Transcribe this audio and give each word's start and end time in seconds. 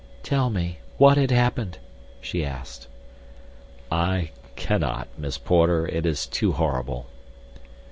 "Tell 0.23 0.49
me. 0.49 0.79
What 0.97 1.19
had 1.19 1.29
happened?" 1.29 1.77
she 2.21 2.43
asked. 2.43 2.87
"I 3.91 4.31
cannot, 4.55 5.07
Miss 5.15 5.37
Porter, 5.37 5.87
it 5.87 6.07
is 6.07 6.25
too 6.25 6.53
horrible." 6.53 7.05